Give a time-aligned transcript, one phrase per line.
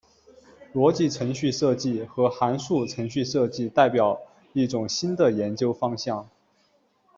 [0.73, 4.19] 逻辑程序设计和函数程序设计代表
[4.51, 6.27] 一种新的研究方向。